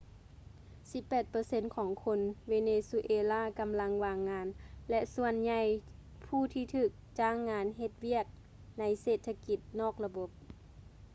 [0.91, 4.47] ສິບແປດເປີເຊັນຂອງຄົນເວເນຊູເອລາກໍາລັງວ່າງງານ
[4.89, 5.61] ແລະ ສ່ວນໃຫຍ່
[6.25, 6.89] ຜູ້ທີ່ຖືກ
[7.19, 8.25] ຈ້າງງານເຮັດວຽກ
[8.79, 10.29] ໃນເສດຖະກິດນອກລະບົບ